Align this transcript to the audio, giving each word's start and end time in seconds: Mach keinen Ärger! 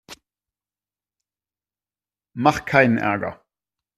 Mach 2.33 2.65
keinen 2.65 2.97
Ärger! 2.97 3.39